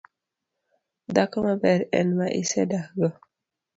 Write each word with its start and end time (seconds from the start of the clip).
Dhako 1.15 1.37
maber 1.47 1.79
en 1.99 2.07
ma 2.17 2.27
isedakgo 2.41 3.07